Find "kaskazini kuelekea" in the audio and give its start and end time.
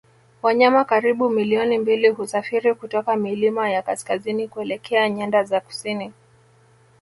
3.81-5.09